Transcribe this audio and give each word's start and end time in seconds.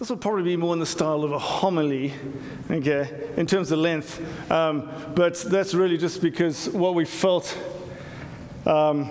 this 0.00 0.08
will 0.08 0.16
probably 0.16 0.44
be 0.44 0.56
more 0.56 0.72
in 0.72 0.78
the 0.78 0.86
style 0.86 1.24
of 1.24 1.32
a 1.32 1.38
homily, 1.38 2.14
okay, 2.70 3.28
in 3.36 3.46
terms 3.46 3.70
of 3.70 3.78
length. 3.78 4.18
Um, 4.50 4.90
but 5.14 5.36
that's 5.42 5.74
really 5.74 5.98
just 5.98 6.22
because 6.22 6.70
what 6.70 6.94
we 6.94 7.04
felt. 7.04 7.56
Um, 8.64 9.10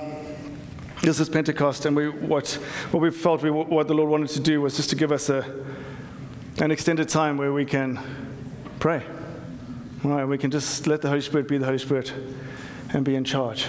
this 1.04 1.20
is 1.20 1.30
Pentecost, 1.30 1.86
and 1.86 1.96
we, 1.96 2.10
what, 2.10 2.50
what 2.90 3.02
we 3.02 3.12
felt 3.12 3.44
we, 3.44 3.52
what 3.52 3.88
the 3.88 3.94
Lord 3.94 4.10
wanted 4.10 4.30
to 4.30 4.40
do 4.40 4.62
was 4.62 4.76
just 4.76 4.90
to 4.90 4.96
give 4.96 5.12
us 5.12 5.30
a, 5.30 5.46
an 6.58 6.72
extended 6.72 7.08
time 7.08 7.38
where 7.38 7.54
we 7.54 7.66
can 7.66 8.00
pray. 8.80 9.04
Right, 10.04 10.26
we 10.26 10.40
can 10.40 10.50
just 10.50 10.88
let 10.88 11.04
the 11.04 11.10
Holy 11.10 11.22
Spirit 11.22 11.48
be 11.48 11.60
the 11.60 11.66
Holy 11.66 11.78
Spirit 11.78 12.12
and 12.94 13.06
be 13.06 13.14
in 13.14 13.24
charge. 13.24 13.68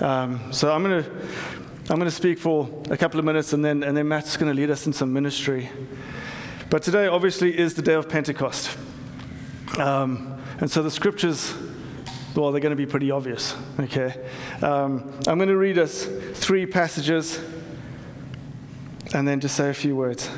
Um, 0.00 0.52
so 0.52 0.72
I'm 0.72 0.82
going 0.82 1.04
to 1.04 1.10
I'm 1.90 1.96
going 1.96 2.08
to 2.08 2.14
speak 2.14 2.38
for 2.38 2.68
a 2.88 2.96
couple 2.96 3.18
of 3.18 3.26
minutes, 3.26 3.52
and 3.52 3.64
then 3.64 3.82
and 3.82 3.96
then 3.96 4.06
Matt's 4.06 4.36
going 4.36 4.48
to 4.48 4.54
lead 4.54 4.70
us 4.70 4.86
in 4.86 4.92
some 4.92 5.12
ministry. 5.12 5.68
But 6.70 6.84
today, 6.84 7.08
obviously, 7.08 7.58
is 7.58 7.74
the 7.74 7.82
day 7.82 7.94
of 7.94 8.08
Pentecost, 8.08 8.78
um, 9.76 10.40
and 10.60 10.70
so 10.70 10.84
the 10.84 10.90
scriptures. 10.92 11.52
Well, 12.36 12.52
they're 12.52 12.60
going 12.60 12.70
to 12.70 12.76
be 12.76 12.86
pretty 12.86 13.10
obvious, 13.10 13.56
okay? 13.80 14.24
Um, 14.62 15.18
I'm 15.26 15.36
going 15.36 15.48
to 15.48 15.56
read 15.56 15.78
us 15.78 16.08
three 16.34 16.64
passages 16.64 17.40
and 19.12 19.26
then 19.26 19.40
just 19.40 19.56
say 19.56 19.68
a 19.68 19.74
few 19.74 19.96
words. 19.96 20.30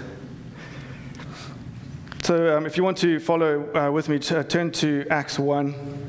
So, 2.22 2.56
um, 2.56 2.64
if 2.64 2.78
you 2.78 2.82
want 2.82 2.96
to 2.98 3.20
follow 3.20 3.68
uh, 3.76 3.90
with 3.90 4.08
me, 4.08 4.20
t- 4.20 4.34
uh, 4.34 4.42
turn 4.42 4.70
to 4.70 5.04
Acts 5.10 5.38
1. 5.38 6.01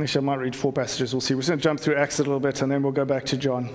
Actually, 0.00 0.22
I 0.22 0.24
might 0.24 0.38
read 0.40 0.56
four 0.56 0.72
passages. 0.72 1.12
We'll 1.12 1.20
see. 1.20 1.34
We're 1.34 1.42
going 1.42 1.58
to 1.58 1.62
jump 1.62 1.78
through 1.78 1.96
Acts 1.96 2.20
a 2.20 2.22
little 2.22 2.40
bit 2.40 2.62
and 2.62 2.72
then 2.72 2.82
we'll 2.82 2.92
go 2.92 3.04
back 3.04 3.26
to 3.26 3.36
John. 3.36 3.68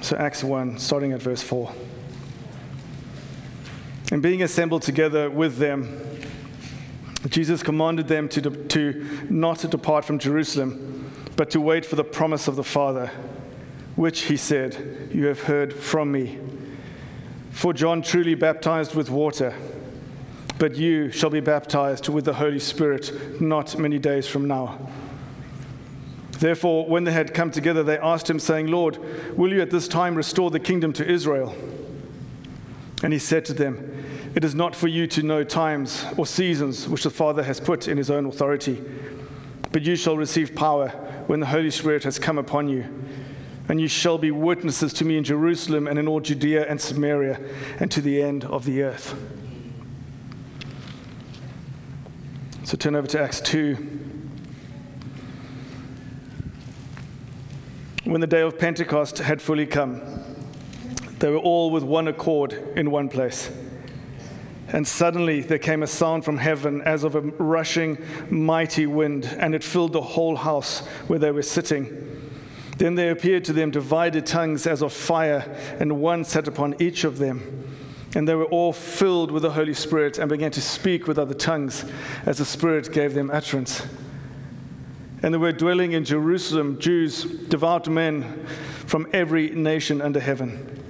So, 0.00 0.16
Acts 0.16 0.42
1, 0.42 0.78
starting 0.78 1.12
at 1.12 1.20
verse 1.20 1.42
4. 1.42 1.70
And 4.10 4.22
being 4.22 4.42
assembled 4.42 4.82
together 4.82 5.28
with 5.28 5.58
them, 5.58 6.00
Jesus 7.28 7.62
commanded 7.62 8.08
them 8.08 8.28
to, 8.30 8.40
de- 8.40 8.64
to 8.68 9.26
not 9.28 9.58
to 9.58 9.68
depart 9.68 10.06
from 10.06 10.18
Jerusalem, 10.18 11.12
but 11.36 11.50
to 11.50 11.60
wait 11.60 11.84
for 11.84 11.96
the 11.96 12.04
promise 12.04 12.48
of 12.48 12.56
the 12.56 12.64
Father, 12.64 13.10
which 13.96 14.22
he 14.22 14.36
said, 14.36 15.10
You 15.12 15.26
have 15.26 15.42
heard 15.42 15.74
from 15.74 16.10
me. 16.10 16.38
For 17.50 17.72
John 17.72 18.02
truly 18.02 18.34
baptized 18.34 18.94
with 18.94 19.10
water, 19.10 19.54
but 20.58 20.76
you 20.76 21.10
shall 21.10 21.30
be 21.30 21.40
baptized 21.40 22.08
with 22.08 22.24
the 22.24 22.34
Holy 22.34 22.58
Spirit 22.58 23.40
not 23.40 23.78
many 23.78 23.98
days 23.98 24.26
from 24.26 24.46
now. 24.46 24.88
Therefore, 26.38 26.86
when 26.86 27.04
they 27.04 27.12
had 27.12 27.34
come 27.34 27.50
together, 27.50 27.82
they 27.82 27.98
asked 27.98 28.30
him, 28.30 28.38
saying, 28.38 28.68
Lord, 28.68 28.98
will 29.36 29.52
you 29.52 29.60
at 29.60 29.70
this 29.70 29.86
time 29.86 30.14
restore 30.14 30.50
the 30.50 30.60
kingdom 30.60 30.92
to 30.94 31.06
Israel? 31.06 31.54
And 33.02 33.12
he 33.12 33.18
said 33.18 33.44
to 33.46 33.52
them, 33.52 34.04
It 34.34 34.42
is 34.42 34.54
not 34.54 34.74
for 34.74 34.88
you 34.88 35.06
to 35.08 35.22
know 35.22 35.44
times 35.44 36.06
or 36.16 36.26
seasons 36.26 36.88
which 36.88 37.02
the 37.02 37.10
Father 37.10 37.42
has 37.42 37.60
put 37.60 37.88
in 37.88 37.98
his 37.98 38.10
own 38.10 38.24
authority, 38.24 38.82
but 39.70 39.82
you 39.82 39.96
shall 39.96 40.16
receive 40.16 40.54
power 40.54 40.88
when 41.26 41.40
the 41.40 41.46
Holy 41.46 41.70
Spirit 41.70 42.04
has 42.04 42.18
come 42.18 42.38
upon 42.38 42.68
you 42.68 42.86
and 43.70 43.80
you 43.80 43.86
shall 43.86 44.18
be 44.18 44.32
witnesses 44.32 44.92
to 44.92 45.04
me 45.04 45.16
in 45.16 45.22
Jerusalem 45.22 45.86
and 45.86 45.96
in 45.96 46.08
all 46.08 46.18
Judea 46.18 46.68
and 46.68 46.80
Samaria 46.80 47.40
and 47.78 47.88
to 47.92 48.00
the 48.00 48.20
end 48.20 48.44
of 48.44 48.64
the 48.64 48.82
earth. 48.82 49.14
So 52.64 52.76
turn 52.76 52.96
over 52.96 53.06
to 53.06 53.22
Acts 53.22 53.40
2. 53.42 53.74
When 58.02 58.20
the 58.20 58.26
day 58.26 58.40
of 58.40 58.58
Pentecost 58.58 59.18
had 59.18 59.40
fully 59.40 59.66
come, 59.66 60.02
they 61.20 61.30
were 61.30 61.36
all 61.36 61.70
with 61.70 61.84
one 61.84 62.08
accord 62.08 62.54
in 62.74 62.90
one 62.90 63.08
place. 63.08 63.52
And 64.66 64.86
suddenly 64.86 65.42
there 65.42 65.58
came 65.58 65.84
a 65.84 65.86
sound 65.86 66.24
from 66.24 66.38
heaven 66.38 66.82
as 66.82 67.04
of 67.04 67.14
a 67.14 67.20
rushing 67.20 67.98
mighty 68.30 68.86
wind, 68.86 69.26
and 69.38 69.54
it 69.54 69.62
filled 69.62 69.92
the 69.92 70.00
whole 70.00 70.34
house 70.34 70.80
where 71.06 71.20
they 71.20 71.30
were 71.30 71.42
sitting. 71.42 72.19
Then 72.80 72.94
there 72.94 73.10
appeared 73.10 73.44
to 73.44 73.52
them 73.52 73.70
divided 73.70 74.24
tongues 74.24 74.66
as 74.66 74.80
of 74.80 74.94
fire, 74.94 75.44
and 75.78 76.00
one 76.00 76.24
sat 76.24 76.48
upon 76.48 76.74
each 76.80 77.04
of 77.04 77.18
them. 77.18 77.68
And 78.14 78.26
they 78.26 78.34
were 78.34 78.46
all 78.46 78.72
filled 78.72 79.30
with 79.30 79.42
the 79.42 79.50
Holy 79.50 79.74
Spirit 79.74 80.18
and 80.18 80.30
began 80.30 80.50
to 80.52 80.62
speak 80.62 81.06
with 81.06 81.18
other 81.18 81.34
tongues 81.34 81.84
as 82.24 82.38
the 82.38 82.46
Spirit 82.46 82.90
gave 82.90 83.12
them 83.12 83.30
utterance. 83.30 83.86
And 85.22 85.34
there 85.34 85.38
were 85.38 85.52
dwelling 85.52 85.92
in 85.92 86.06
Jerusalem 86.06 86.78
Jews, 86.78 87.24
devout 87.24 87.86
men 87.86 88.46
from 88.86 89.06
every 89.12 89.50
nation 89.50 90.00
under 90.00 90.18
heaven. 90.18 90.82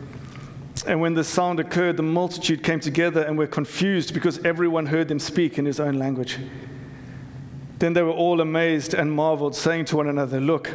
And 0.86 1.00
when 1.00 1.14
the 1.14 1.24
sound 1.24 1.58
occurred, 1.58 1.96
the 1.96 2.04
multitude 2.04 2.62
came 2.62 2.78
together 2.78 3.22
and 3.22 3.36
were 3.36 3.48
confused 3.48 4.14
because 4.14 4.38
everyone 4.44 4.86
heard 4.86 5.08
them 5.08 5.18
speak 5.18 5.58
in 5.58 5.64
his 5.64 5.80
own 5.80 5.98
language. 5.98 6.38
Then 7.80 7.94
they 7.94 8.02
were 8.02 8.12
all 8.12 8.40
amazed 8.40 8.94
and 8.94 9.10
marveled, 9.10 9.56
saying 9.56 9.86
to 9.86 9.96
one 9.96 10.06
another, 10.08 10.38
Look, 10.38 10.70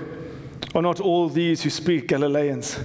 are 0.76 0.82
not 0.82 1.00
all 1.00 1.30
these 1.30 1.64
who 1.64 1.70
speak 1.70 2.08
Galileans? 2.08 2.78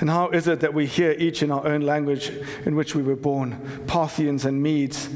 And 0.00 0.10
how 0.10 0.30
is 0.30 0.48
it 0.48 0.58
that 0.60 0.74
we 0.74 0.86
hear 0.86 1.12
each 1.12 1.44
in 1.44 1.52
our 1.52 1.64
own 1.64 1.82
language 1.82 2.30
in 2.66 2.74
which 2.74 2.96
we 2.96 3.02
were 3.02 3.14
born? 3.14 3.84
Parthians 3.86 4.44
and 4.44 4.60
Medes 4.60 5.08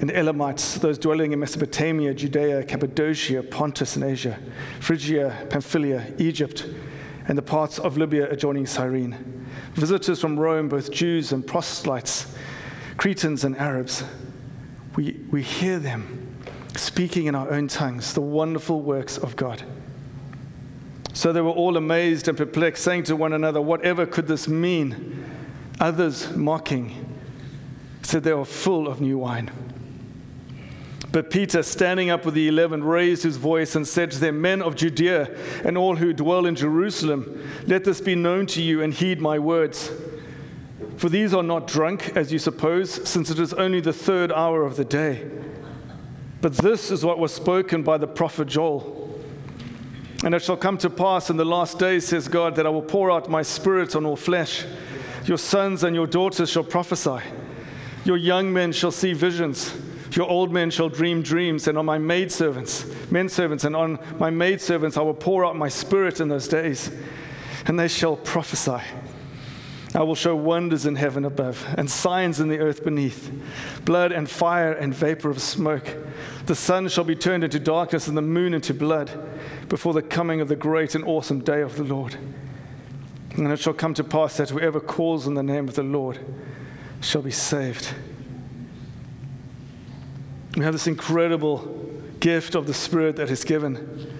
and 0.00 0.10
Elamites, 0.10 0.78
those 0.78 0.98
dwelling 0.98 1.32
in 1.32 1.38
Mesopotamia, 1.38 2.14
Judea, 2.14 2.64
Cappadocia, 2.64 3.42
Pontus 3.42 3.94
and 3.96 4.04
Asia, 4.04 4.38
Phrygia, 4.80 5.46
Pamphylia, 5.50 6.14
Egypt, 6.18 6.66
and 7.28 7.36
the 7.36 7.42
parts 7.42 7.78
of 7.78 7.98
Libya 7.98 8.30
adjoining 8.30 8.64
Cyrene. 8.64 9.46
Visitors 9.74 10.20
from 10.20 10.40
Rome, 10.40 10.68
both 10.68 10.90
Jews 10.90 11.32
and 11.32 11.46
proselytes, 11.46 12.34
Cretans 12.96 13.44
and 13.44 13.56
Arabs. 13.58 14.02
We, 14.96 15.20
we 15.30 15.42
hear 15.42 15.78
them 15.78 16.36
speaking 16.74 17.26
in 17.26 17.34
our 17.34 17.50
own 17.50 17.68
tongues 17.68 18.14
the 18.14 18.22
wonderful 18.22 18.80
works 18.80 19.18
of 19.18 19.36
God. 19.36 19.62
So 21.14 21.32
they 21.32 21.40
were 21.40 21.50
all 21.50 21.76
amazed 21.76 22.28
and 22.28 22.36
perplexed, 22.36 22.82
saying 22.82 23.04
to 23.04 23.16
one 23.16 23.32
another, 23.32 23.60
Whatever 23.60 24.06
could 24.06 24.26
this 24.26 24.48
mean? 24.48 25.24
Others 25.80 26.36
mocking 26.36 27.08
said 28.02 28.24
they 28.24 28.32
were 28.32 28.44
full 28.44 28.88
of 28.88 29.00
new 29.00 29.18
wine. 29.18 29.50
But 31.12 31.30
Peter, 31.30 31.62
standing 31.62 32.08
up 32.08 32.24
with 32.24 32.34
the 32.34 32.48
eleven, 32.48 32.82
raised 32.82 33.22
his 33.22 33.36
voice 33.36 33.76
and 33.76 33.86
said 33.86 34.10
to 34.12 34.18
them, 34.18 34.40
Men 34.40 34.62
of 34.62 34.76
Judea 34.76 35.36
and 35.64 35.76
all 35.76 35.96
who 35.96 36.12
dwell 36.14 36.46
in 36.46 36.54
Jerusalem, 36.54 37.46
let 37.66 37.84
this 37.84 38.00
be 38.00 38.14
known 38.14 38.46
to 38.46 38.62
you 38.62 38.82
and 38.82 38.94
heed 38.94 39.20
my 39.20 39.38
words. 39.38 39.90
For 40.96 41.08
these 41.08 41.34
are 41.34 41.42
not 41.42 41.66
drunk, 41.66 42.16
as 42.16 42.32
you 42.32 42.38
suppose, 42.38 43.08
since 43.08 43.28
it 43.28 43.38
is 43.38 43.52
only 43.52 43.80
the 43.80 43.92
third 43.92 44.32
hour 44.32 44.64
of 44.64 44.76
the 44.76 44.84
day. 44.84 45.28
But 46.40 46.54
this 46.54 46.90
is 46.90 47.04
what 47.04 47.18
was 47.18 47.32
spoken 47.32 47.82
by 47.82 47.98
the 47.98 48.06
prophet 48.06 48.48
Joel. 48.48 49.01
And 50.24 50.34
it 50.34 50.42
shall 50.42 50.56
come 50.56 50.78
to 50.78 50.90
pass 50.90 51.30
in 51.30 51.36
the 51.36 51.44
last 51.44 51.78
days, 51.78 52.06
says 52.06 52.28
God, 52.28 52.54
that 52.56 52.66
I 52.66 52.70
will 52.70 52.82
pour 52.82 53.10
out 53.10 53.28
my 53.28 53.42
spirit 53.42 53.96
on 53.96 54.06
all 54.06 54.16
flesh. 54.16 54.64
Your 55.24 55.38
sons 55.38 55.82
and 55.82 55.96
your 55.96 56.06
daughters 56.06 56.50
shall 56.50 56.64
prophesy. 56.64 57.18
Your 58.04 58.16
young 58.16 58.52
men 58.52 58.72
shall 58.72 58.92
see 58.92 59.12
visions. 59.12 59.74
Your 60.12 60.28
old 60.28 60.52
men 60.52 60.70
shall 60.70 60.88
dream 60.88 61.22
dreams. 61.22 61.66
And 61.66 61.76
on 61.76 61.86
my 61.86 61.98
maidservants, 61.98 62.86
men 63.10 63.28
servants, 63.28 63.64
and 63.64 63.74
on 63.74 63.98
my 64.18 64.30
maidservants 64.30 64.96
I 64.96 65.02
will 65.02 65.14
pour 65.14 65.44
out 65.44 65.56
my 65.56 65.68
spirit 65.68 66.20
in 66.20 66.28
those 66.28 66.46
days, 66.46 66.90
and 67.66 67.78
they 67.78 67.88
shall 67.88 68.16
prophesy. 68.16 68.82
I 69.94 70.02
will 70.02 70.14
show 70.14 70.34
wonders 70.34 70.86
in 70.86 70.96
heaven 70.96 71.24
above 71.26 71.66
and 71.76 71.90
signs 71.90 72.40
in 72.40 72.48
the 72.48 72.60
earth 72.60 72.82
beneath 72.82 73.30
blood 73.84 74.10
and 74.10 74.28
fire 74.28 74.72
and 74.72 74.94
vapor 74.94 75.28
of 75.28 75.42
smoke. 75.42 75.96
The 76.46 76.54
sun 76.54 76.88
shall 76.88 77.04
be 77.04 77.14
turned 77.14 77.44
into 77.44 77.60
darkness 77.60 78.08
and 78.08 78.16
the 78.16 78.22
moon 78.22 78.54
into 78.54 78.72
blood 78.72 79.10
before 79.68 79.92
the 79.92 80.02
coming 80.02 80.40
of 80.40 80.48
the 80.48 80.56
great 80.56 80.94
and 80.94 81.04
awesome 81.04 81.40
day 81.40 81.60
of 81.60 81.76
the 81.76 81.84
Lord. 81.84 82.16
And 83.36 83.50
it 83.50 83.58
shall 83.58 83.72
come 83.72 83.94
to 83.94 84.04
pass 84.04 84.36
that 84.36 84.50
whoever 84.50 84.80
calls 84.80 85.26
on 85.26 85.34
the 85.34 85.42
name 85.42 85.68
of 85.68 85.74
the 85.74 85.82
Lord 85.82 86.18
shall 87.00 87.22
be 87.22 87.30
saved. 87.30 87.94
We 90.56 90.64
have 90.64 90.74
this 90.74 90.86
incredible 90.86 91.90
gift 92.20 92.54
of 92.54 92.66
the 92.66 92.74
Spirit 92.74 93.16
that 93.16 93.30
is 93.30 93.42
given. 93.42 94.18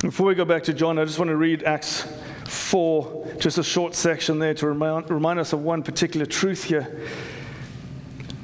Before 0.00 0.26
we 0.26 0.34
go 0.34 0.44
back 0.44 0.64
to 0.64 0.74
John, 0.74 0.98
I 0.98 1.04
just 1.04 1.18
want 1.18 1.30
to 1.30 1.36
read 1.36 1.62
Acts 1.62 2.06
4, 2.46 3.36
just 3.38 3.58
a 3.58 3.62
short 3.62 3.94
section 3.94 4.38
there 4.38 4.54
to 4.54 4.66
remind, 4.66 5.10
remind 5.10 5.38
us 5.38 5.52
of 5.52 5.62
one 5.62 5.82
particular 5.82 6.26
truth 6.26 6.64
here. 6.64 7.00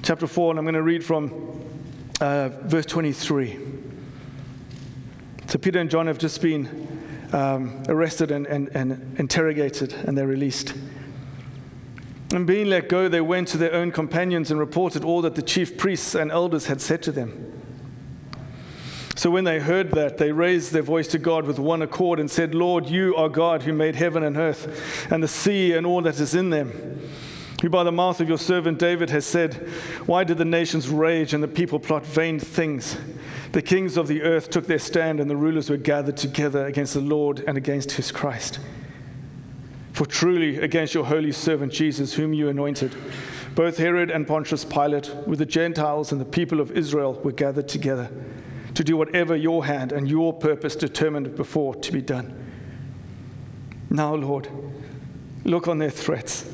Chapter 0.03 0.27
4, 0.27 0.53
and 0.53 0.59
I'm 0.59 0.65
going 0.65 0.75
to 0.75 0.83
read 0.83 1.05
from 1.05 1.61
uh, 2.21 2.51
verse 2.63 2.87
23. 2.87 3.70
So 5.51 5.59
Peter 5.59 5.81
and 5.81 5.91
John 5.91 6.07
have 6.07 6.19
just 6.19 6.41
been 6.41 6.87
um, 7.33 7.83
arrested 7.89 8.31
and, 8.31 8.47
and, 8.47 8.69
and 8.69 9.19
interrogated, 9.19 9.93
and 9.93 10.17
they're 10.17 10.29
released. 10.29 10.75
And 12.33 12.47
being 12.47 12.69
let 12.69 12.89
go, 12.89 13.09
they 13.09 13.21
went 13.21 13.49
to 13.49 13.59
their 13.59 13.75
own 13.75 13.91
companions 13.91 14.53
and 14.53 14.61
reported 14.61 15.03
all 15.03 15.23
that 15.23 15.35
the 15.35 15.43
chief 15.43 15.77
priests 15.77 16.15
and 16.15 16.31
elders 16.31 16.67
had 16.67 16.81
said 16.81 17.03
to 17.03 17.11
them. 17.11 17.53
So 19.17 19.29
when 19.29 19.43
they 19.43 19.59
heard 19.59 19.91
that, 19.91 20.19
they 20.19 20.31
raised 20.31 20.71
their 20.71 20.83
voice 20.83 21.09
to 21.09 21.19
God 21.19 21.47
with 21.47 21.59
one 21.59 21.83
accord 21.83 22.21
and 22.21 22.31
said, 22.31 22.55
Lord, 22.55 22.87
you 22.87 23.17
are 23.17 23.29
God 23.29 23.65
who 23.65 23.73
made 23.73 23.97
heaven 23.97 24.23
and 24.23 24.37
earth 24.37 25.11
and 25.11 25.21
the 25.21 25.27
sea 25.27 25.73
and 25.73 25.85
all 25.85 26.01
that 26.03 26.21
is 26.21 26.33
in 26.33 26.51
them. 26.51 27.11
Who 27.61 27.69
by 27.69 27.83
the 27.83 27.91
mouth 27.91 28.21
of 28.21 28.29
your 28.29 28.39
servant 28.39 28.79
David 28.79 29.11
has 29.11 29.27
said, 29.27 29.55
Why 30.07 30.23
did 30.23 30.39
the 30.39 30.45
nations 30.45 30.89
rage 30.89 31.35
and 31.35 31.43
the 31.43 31.49
people 31.49 31.81
plot 31.81 32.07
vain 32.07 32.39
things? 32.39 32.97
The 33.53 33.63
kings 33.63 33.97
of 33.97 34.07
the 34.07 34.23
earth 34.23 34.51
took 34.51 34.67
their 34.67 34.79
stand, 34.79 35.19
and 35.19 35.29
the 35.29 35.37
rulers 35.37 35.69
were 35.69 35.77
gathered 35.77 36.17
together 36.17 36.67
against 36.67 36.95
the 36.95 37.01
Lord 37.01 37.43
and 37.47 37.57
against 37.57 37.93
his 37.93 38.13
Christ. 38.13 38.61
For 39.93 40.07
truly, 40.07 40.59
against 40.59 40.95
your 40.95 41.05
holy 41.05 41.33
servant 41.33 41.73
Jesus, 41.73 42.15
whom 42.15 42.33
you 42.33 42.49
anointed, 42.49 42.95
both 43.57 43.79
Herod 43.79 44.11
and 44.11 44.27
Pontius 44.27 44.65
Pilate, 44.65 45.15
with 45.27 45.41
the 45.41 45.47
Gentiles 45.47 46.13
and 46.13 46.21
the 46.21 46.25
people 46.25 46.61
of 46.61 46.71
Israel, 46.71 47.21
were 47.25 47.33
gathered 47.33 47.69
together 47.69 48.11
to 48.75 48.85
do 48.85 48.97
whatever 48.97 49.35
your 49.35 49.65
hand 49.65 49.91
and 49.91 50.09
your 50.09 50.33
purpose 50.33 50.77
determined 50.77 51.35
before 51.35 51.75
to 51.75 51.93
be 51.93 52.01
done. 52.01 52.33
Now, 53.91 54.15
Lord, 54.15 54.49
look 55.45 55.67
on 55.67 55.79
their 55.79 55.91
threats 55.91 56.49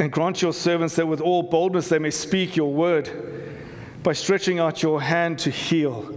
and 0.00 0.10
grant 0.10 0.42
your 0.42 0.52
servants 0.52 0.96
that 0.96 1.06
with 1.06 1.20
all 1.20 1.44
boldness 1.44 1.88
they 1.88 2.00
may 2.00 2.10
speak 2.10 2.56
your 2.56 2.72
word 2.72 3.29
by 4.02 4.12
stretching 4.12 4.58
out 4.58 4.82
your 4.82 5.00
hand 5.00 5.38
to 5.40 5.50
heal, 5.50 6.16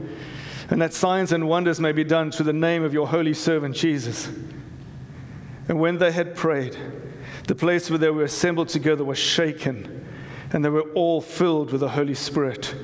and 0.70 0.82
that 0.82 0.94
signs 0.94 1.32
and 1.32 1.48
wonders 1.48 1.80
may 1.80 1.92
be 1.92 2.04
done 2.04 2.32
through 2.32 2.46
the 2.46 2.54
name 2.54 2.84
of 2.84 2.94
your 2.94 3.08
holy 3.08 3.34
servant 3.34 3.76
Jesus. 3.76 4.30
And 5.68 5.80
when 5.80 5.98
they 5.98 6.12
had 6.12 6.36
prayed, 6.36 6.78
the 7.48 7.56
place 7.56 7.90
where 7.90 8.00
they 8.00 8.10
were 8.10 8.24
assembled 8.24 8.70
together 8.70 9.04
was 9.04 9.18
shaken, 9.18 10.06
and 10.52 10.64
they 10.64 10.70
were 10.70 10.90
all 10.92 11.20
filled 11.22 11.72
with 11.72 11.82
the 11.82 11.90
Holy 11.90 12.16
Spirit, 12.16 12.76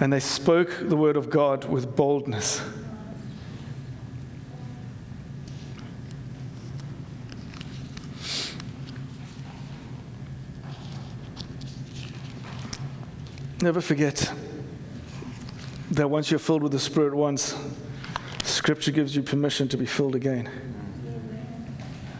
and 0.00 0.12
they 0.12 0.20
spoke 0.20 0.74
the 0.80 0.96
word 0.96 1.16
of 1.16 1.30
God 1.30 1.64
with 1.66 1.94
boldness. 1.96 2.62
Never 13.62 13.80
forget 13.80 14.30
that 15.92 16.10
once 16.10 16.30
you're 16.30 16.38
filled 16.38 16.62
with 16.62 16.72
the 16.72 16.78
Spirit 16.78 17.14
once, 17.14 17.54
Scripture 18.42 18.90
gives 18.90 19.16
you 19.16 19.22
permission 19.22 19.66
to 19.68 19.78
be 19.78 19.86
filled 19.86 20.14
again. 20.14 20.50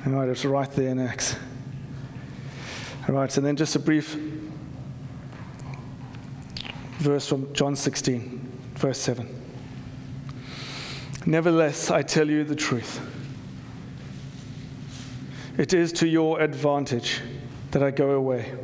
All 0.07 0.13
right, 0.13 0.29
it's 0.29 0.45
right 0.47 0.71
there 0.73 0.89
in 0.89 0.99
Acts. 0.99 1.37
All 3.07 3.15
right, 3.15 3.37
and 3.37 3.45
then 3.45 3.55
just 3.55 3.77
a 3.77 3.79
brief 3.79 4.19
verse 6.99 7.29
from 7.29 7.53
John 7.53 7.77
16, 7.77 8.53
verse 8.77 8.99
7. 8.99 9.29
Nevertheless, 11.27 11.91
I 11.91 12.01
tell 12.03 12.31
you 12.31 12.45
the 12.45 12.57
truth. 12.57 13.01
It 15.59 15.75
is 15.75 15.93
to 15.95 16.09
your 16.09 16.41
advantage 16.41 17.21
that 17.73 17.83
I 17.83 17.91
go 17.91 18.13
away. 18.13 18.55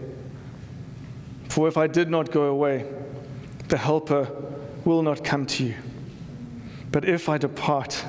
For 1.53 1.69
if 1.69 1.77
I 1.77 1.87
did 1.87 2.09
not 2.09 2.31
go 2.31 2.45
away, 2.45 2.87
the 3.69 3.77
Helper 3.77 4.27
will 4.87 5.03
not 5.03 5.23
come 5.23 5.45
to 5.45 5.65
you. 5.65 5.75
But 6.91 7.05
if 7.05 7.29
I 7.29 7.37
depart, 7.37 8.07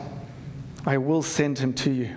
I 0.85 0.97
will 0.97 1.21
send 1.21 1.59
him 1.59 1.73
to 1.73 1.91
you. 1.91 2.15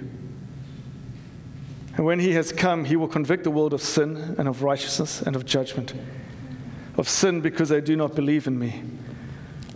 And 1.97 2.07
when 2.07 2.21
he 2.21 2.35
has 2.35 2.53
come, 2.53 2.85
he 2.85 2.95
will 2.95 3.09
convict 3.09 3.43
the 3.43 3.51
world 3.51 3.75
of 3.75 3.83
sin 3.83 4.37
and 4.39 4.47
of 4.47 4.63
righteousness 4.63 5.21
and 5.21 5.35
of 5.35 5.45
judgment. 5.45 5.95
Of 6.97 7.09
sin 7.09 7.41
because 7.41 7.71
they 7.71 7.81
do 7.81 7.97
not 7.97 8.15
believe 8.15 8.47
in 8.47 8.57
me. 8.57 8.85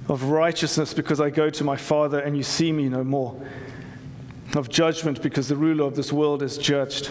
Of 0.08 0.22
righteousness 0.22 0.94
because 0.94 1.20
I 1.20 1.30
go 1.30 1.50
to 1.50 1.64
my 1.64 1.76
Father 1.76 2.20
and 2.20 2.36
you 2.36 2.44
see 2.44 2.70
me 2.70 2.88
no 2.88 3.02
more. 3.02 3.44
Of 4.54 4.68
judgment 4.68 5.20
because 5.20 5.48
the 5.48 5.56
ruler 5.56 5.82
of 5.82 5.96
this 5.96 6.12
world 6.12 6.44
is 6.44 6.58
judged. 6.58 7.10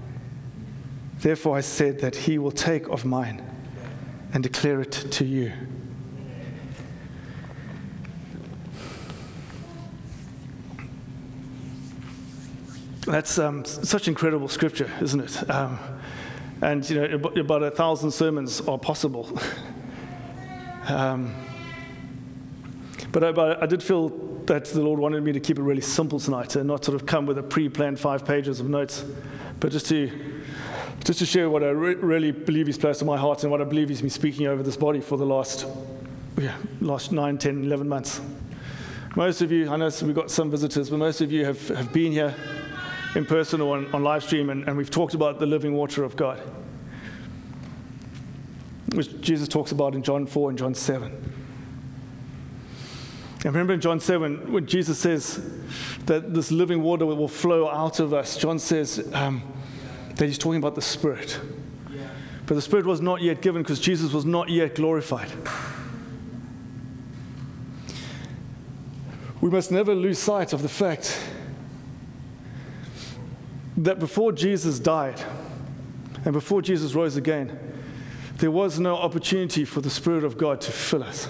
Therefore, 1.21 1.55
I 1.55 1.61
said 1.61 1.99
that 1.99 2.15
he 2.15 2.39
will 2.39 2.51
take 2.51 2.87
of 2.87 3.05
mine 3.05 3.45
and 4.33 4.41
declare 4.41 4.81
it 4.81 4.91
to 4.91 5.23
you. 5.23 5.51
That's 13.05 13.37
um, 13.37 13.65
such 13.65 14.07
incredible 14.07 14.47
scripture, 14.47 14.89
isn't 14.99 15.19
it? 15.19 15.49
Um, 15.49 15.77
and 16.61 16.89
you 16.89 16.95
know, 16.95 17.17
about 17.39 17.61
a 17.61 17.69
thousand 17.69 18.11
sermons 18.11 18.61
are 18.61 18.79
possible. 18.79 19.39
um, 20.87 21.35
but, 23.11 23.23
I, 23.23 23.31
but 23.31 23.61
I 23.61 23.67
did 23.67 23.83
feel 23.83 24.09
that 24.45 24.65
the 24.65 24.81
Lord 24.81 24.99
wanted 24.99 25.23
me 25.23 25.33
to 25.33 25.39
keep 25.39 25.59
it 25.59 25.61
really 25.61 25.81
simple 25.81 26.19
tonight 26.19 26.55
and 26.55 26.67
not 26.67 26.83
sort 26.83 26.95
of 26.95 27.05
come 27.05 27.27
with 27.27 27.37
a 27.37 27.43
pre-planned 27.43 27.99
five 27.99 28.25
pages 28.25 28.59
of 28.59 28.69
notes, 28.69 29.05
but 29.59 29.71
just 29.71 29.85
to 29.87 30.30
just 31.03 31.19
to 31.19 31.25
share 31.25 31.49
what 31.49 31.63
I 31.63 31.69
re- 31.69 31.95
really 31.95 32.31
believe 32.31 32.67
He's 32.67 32.77
placed 32.77 33.01
in 33.01 33.07
my 33.07 33.17
heart 33.17 33.43
and 33.43 33.51
what 33.51 33.61
I 33.61 33.63
believe 33.63 33.89
He's 33.89 34.01
been 34.01 34.09
speaking 34.09 34.47
over 34.47 34.61
this 34.61 34.77
body 34.77 35.01
for 35.01 35.17
the 35.17 35.25
last, 35.25 35.65
yeah, 36.37 36.55
last 36.79 37.11
9, 37.11 37.37
10, 37.37 37.63
11 37.63 37.87
months. 37.87 38.21
Most 39.15 39.41
of 39.41 39.51
you, 39.51 39.69
I 39.69 39.75
know 39.75 39.89
we've 40.03 40.15
got 40.15 40.31
some 40.31 40.49
visitors, 40.49 40.89
but 40.89 40.97
most 40.97 41.21
of 41.21 41.31
you 41.31 41.43
have, 41.45 41.67
have 41.69 41.91
been 41.91 42.11
here 42.11 42.33
in 43.15 43.25
person 43.25 43.59
or 43.59 43.77
on, 43.77 43.93
on 43.93 44.03
live 44.03 44.23
stream, 44.23 44.49
and, 44.49 44.67
and 44.67 44.77
we've 44.77 44.89
talked 44.91 45.13
about 45.13 45.39
the 45.39 45.45
living 45.45 45.73
water 45.73 46.03
of 46.03 46.15
God, 46.15 46.39
which 48.93 49.19
Jesus 49.21 49.47
talks 49.47 49.71
about 49.71 49.95
in 49.95 50.03
John 50.03 50.25
4 50.25 50.49
and 50.51 50.57
John 50.57 50.73
7. 50.73 51.11
And 53.43 53.45
remember 53.45 53.73
in 53.73 53.81
John 53.81 53.99
7, 53.99 54.53
when 54.53 54.67
Jesus 54.67 54.99
says 54.99 55.43
that 56.05 56.33
this 56.33 56.51
living 56.51 56.83
water 56.83 57.05
will 57.07 57.27
flow 57.27 57.67
out 57.67 57.99
of 57.99 58.13
us, 58.13 58.37
John 58.37 58.59
says, 58.59 59.09
um, 59.13 59.41
that 60.21 60.27
he's 60.27 60.37
talking 60.37 60.59
about 60.59 60.75
the 60.75 60.81
Spirit. 60.83 61.39
But 62.45 62.53
the 62.53 62.61
Spirit 62.61 62.85
was 62.85 63.01
not 63.01 63.23
yet 63.23 63.41
given 63.41 63.63
because 63.63 63.79
Jesus 63.79 64.13
was 64.13 64.23
not 64.23 64.49
yet 64.49 64.75
glorified. 64.75 65.31
We 69.41 69.49
must 69.49 69.71
never 69.71 69.95
lose 69.95 70.19
sight 70.19 70.53
of 70.53 70.61
the 70.61 70.69
fact 70.69 71.19
that 73.77 73.97
before 73.97 74.31
Jesus 74.31 74.77
died 74.77 75.19
and 76.23 76.33
before 76.33 76.61
Jesus 76.61 76.93
rose 76.93 77.15
again, 77.15 77.57
there 78.37 78.51
was 78.51 78.79
no 78.79 78.97
opportunity 78.97 79.65
for 79.65 79.81
the 79.81 79.89
Spirit 79.89 80.23
of 80.23 80.37
God 80.37 80.61
to 80.61 80.71
fill 80.71 81.01
us. 81.01 81.29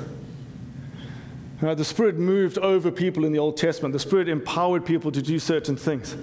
the 1.62 1.86
Spirit 1.86 2.18
moved 2.18 2.58
over 2.58 2.92
people 2.92 3.24
in 3.24 3.32
the 3.32 3.40
Old 3.40 3.56
Testament. 3.56 3.94
The 3.94 4.00
Spirit 4.00 4.28
empowered 4.28 4.86
people 4.86 5.14
to 5.14 5.22
do 5.22 5.40
certain 5.40 5.78
things. 5.78 6.18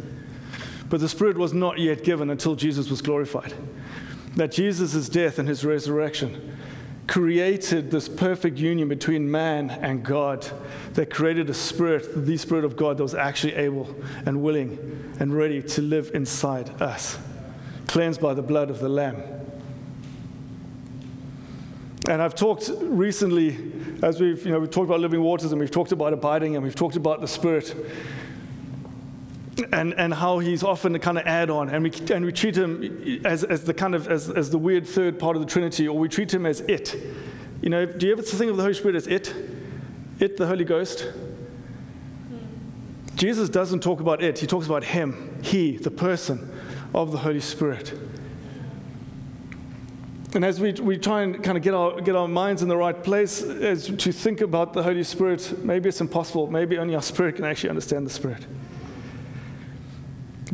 But 0.89 1.01
the 1.01 1.09
Spirit 1.09 1.37
was 1.37 1.53
not 1.53 1.79
yet 1.79 2.03
given 2.03 2.31
until 2.31 2.55
Jesus 2.55 2.89
was 2.89 3.03
glorified. 3.03 3.55
That 4.37 4.53
Jesus' 4.53 5.09
death 5.09 5.39
and 5.39 5.49
his 5.49 5.65
resurrection 5.65 6.57
created 7.07 7.91
this 7.91 8.09
perfect 8.09 8.59
union 8.59 8.87
between 8.89 9.31
man 9.31 9.71
and 9.71 10.05
God 10.05 10.49
that 10.93 11.11
created 11.11 11.49
a 11.49 11.55
spirit, 11.55 12.27
the 12.27 12.37
Spirit 12.37 12.65
of 12.65 12.77
God, 12.77 12.99
that 12.99 13.03
was 13.03 13.15
actually 13.15 13.55
able 13.55 13.95
and 14.27 14.43
willing 14.43 15.15
and 15.19 15.35
ready 15.35 15.63
to 15.63 15.83
live 15.83 16.11
inside 16.15 16.81
us, 16.83 17.19
cleansed 17.87 18.21
by 18.21 18.35
the 18.35 18.43
blood 18.43 18.71
of 18.71 18.79
the 18.79 18.89
Lamb. 18.89 19.23
And 22.09 22.23
I've 22.23 22.35
talked 22.35 22.71
recently, 22.81 23.73
as 24.03 24.21
we've, 24.21 24.45
you 24.45 24.53
know, 24.53 24.61
we've 24.61 24.71
talked 24.71 24.89
about 24.89 25.01
living 25.01 25.21
waters 25.21 25.51
and 25.51 25.61
we've 25.61 25.71
talked 25.71 25.93
about 25.93 26.13
abiding 26.13 26.57
and 26.57 26.65
we've 26.65 26.75
talked 26.75 26.97
about 26.97 27.21
the 27.21 27.29
Spirit 27.29 27.75
and, 29.73 29.95
and 29.95 30.15
how 30.15 30.39
he's 30.39 30.63
often 30.63 30.95
a 30.95 30.99
kind 30.99 31.19
of 31.19 31.27
add-on. 31.27 31.69
And 31.69 31.85
we, 31.85 32.15
and 32.15 32.25
we 32.25 32.33
treat 32.33 32.57
him 32.57 33.21
as, 33.25 33.45
as 33.45 33.65
the 33.65 33.75
kind 33.75 33.95
of 33.95 34.09
as, 34.09 34.31
as 34.31 34.51
the 34.51 34.59
weird 34.59 34.87
third 34.87 35.19
part 35.19 35.37
of 35.37 35.43
the 35.43 35.49
trinity 35.49 35.89
or 35.89 35.99
we 35.99 36.09
treat 36.09 36.33
him 36.33 36.47
as 36.47 36.61
it. 36.61 36.97
You 37.61 37.71
know 37.71 37.87
do 37.87 38.07
you 38.07 38.13
ever 38.13 38.23
think 38.23 38.51
of 38.51 38.57
the 38.57 38.63
holy 38.63 38.75
spirit 38.75 38.97
as 38.97 39.07
it? 39.07 39.35
It 40.21 40.37
the 40.37 40.47
holy 40.47 40.65
ghost? 40.65 41.01
Hmm. 41.01 42.37
Jesus 43.17 43.49
doesn't 43.49 43.81
talk 43.81 44.01
about 44.01 44.23
it. 44.23 44.39
He 44.39 44.47
talks 44.47 44.67
about 44.67 44.85
him 44.85 45.41
he 45.43 45.77
the 45.77 45.91
person 45.91 46.53
of 46.95 47.13
the 47.13 47.19
holy 47.19 47.41
spirit. 47.41 47.93
And 50.35 50.45
as 50.45 50.61
we, 50.61 50.73
we 50.73 50.99
try 50.99 51.23
and 51.23 51.43
kind 51.43 51.57
of 51.57 51.65
get 51.65 51.73
our, 51.73 52.01
get 52.03 52.15
our 52.15 52.29
minds 52.29 52.63
in 52.63 52.69
the 52.69 52.77
right 52.77 53.03
place 53.03 53.43
as 53.43 53.87
to 53.87 54.13
think 54.13 54.43
about 54.43 54.75
the 54.75 54.83
Holy 54.83 55.03
Spirit, 55.03 55.65
maybe 55.65 55.89
it's 55.89 56.03
impossible. 56.03 56.51
Maybe 56.51 56.77
only 56.77 56.95
our 56.95 57.03
spirit 57.03 57.37
can 57.37 57.47
actually 57.47 57.71
understand 57.71 58.05
the 58.05 58.11
Spirit. 58.11 58.45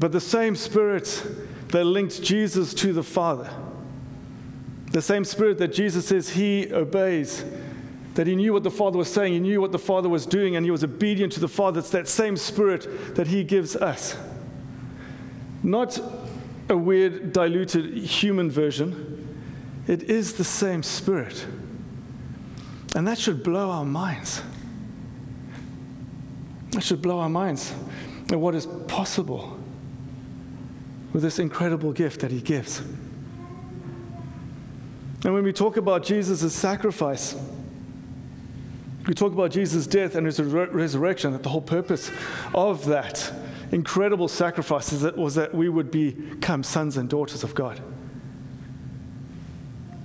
But 0.05 0.13
the 0.13 0.21
same 0.21 0.55
Spirit 0.55 1.25
that 1.69 1.85
linked 1.87 2.23
Jesus 2.23 2.75
to 2.75 2.93
the 2.93 3.03
Father, 3.03 3.49
the 4.93 5.01
same 5.01 5.25
Spirit 5.25 5.57
that 5.57 5.69
Jesus 5.69 6.09
says 6.09 6.29
he 6.29 6.71
obeys, 6.71 7.43
that 8.13 8.27
he 8.27 8.37
knew 8.37 8.53
what 8.53 8.65
the 8.65 8.71
Father 8.71 8.99
was 8.99 9.11
saying, 9.11 9.33
he 9.33 9.41
knew 9.41 9.63
what 9.63 9.73
the 9.73 9.79
Father 9.79 10.11
was 10.11 10.27
doing, 10.27 10.57
and 10.57 10.67
he 10.67 10.71
was 10.71 10.85
obedient 10.85 11.33
to 11.33 11.41
the 11.41 11.49
Father, 11.49 11.81
it's 11.81 11.89
that 11.89 12.07
same 12.07 12.37
Spirit 12.37 13.15
that 13.15 13.29
he 13.29 13.45
gives 13.45 13.77
us. 13.77 14.15
Not 15.63 15.99
a 16.69 16.77
weird, 16.77 17.33
diluted 17.33 17.97
human 17.97 18.51
version 18.51 19.27
it 19.87 20.03
is 20.03 20.35
the 20.35 20.45
same 20.45 20.83
Spirit. 20.83 21.47
And 22.95 23.09
that 23.09 23.17
should 23.17 23.43
blow 23.43 23.71
our 23.71 23.87
minds. 23.87 24.43
That 26.73 26.83
should 26.83 27.01
blow 27.01 27.21
our 27.21 27.31
minds 27.31 27.73
at 28.31 28.39
what 28.39 28.55
is 28.55 28.67
possible 28.67 29.64
with 31.15 31.23
this 31.23 31.39
incredible 31.39 31.93
gift 31.93 32.21
that 32.21 32.31
He 32.31 32.43
gives. 32.43 32.81
And 35.25 35.33
when 35.33 35.43
we 35.45 35.55
talk 35.55 35.79
about 35.79 36.05
Jesus' 36.05 36.53
sacrifice, 36.53 37.35
we 39.07 39.15
talk 39.15 39.33
about 39.33 39.51
Jesus' 39.51 39.87
death 39.87 40.15
and 40.17 40.27
his 40.27 40.39
resurrection, 40.41 41.33
that 41.33 41.43
the 41.43 41.49
whole 41.49 41.63
purpose 41.63 42.11
of 42.55 42.85
that 42.87 43.33
incredible 43.73 44.29
sacrifice 44.29 44.93
was 44.93 45.35
that 45.35 45.55
we 45.55 45.71
would 45.71 45.91
become 45.91 46.63
sons 46.63 46.99
and 46.99 47.09
daughters 47.09 47.43
of 47.43 47.55
God 47.55 47.81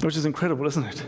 which 0.01 0.15
is 0.15 0.25
incredible, 0.25 0.65
isn't 0.65 0.85
it? 0.85 1.03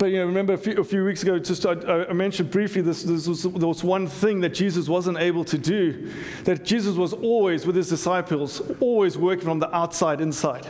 But 0.00 0.12
you 0.12 0.16
know, 0.16 0.24
remember 0.24 0.54
a 0.54 0.58
few, 0.58 0.80
a 0.80 0.82
few 0.82 1.04
weeks 1.04 1.22
ago, 1.22 1.38
just 1.38 1.66
I, 1.66 1.72
I 2.08 2.14
mentioned 2.14 2.50
briefly 2.50 2.80
this, 2.80 3.02
this 3.02 3.28
was, 3.28 3.42
there 3.42 3.68
was 3.68 3.84
one 3.84 4.06
thing 4.06 4.40
that 4.40 4.54
Jesus 4.54 4.88
wasn't 4.88 5.18
able 5.18 5.44
to 5.44 5.58
do. 5.58 6.10
That 6.44 6.64
Jesus 6.64 6.96
was 6.96 7.12
always 7.12 7.66
with 7.66 7.76
his 7.76 7.90
disciples, 7.90 8.62
always 8.80 9.18
working 9.18 9.44
from 9.44 9.58
the 9.58 9.76
outside 9.76 10.22
inside, 10.22 10.66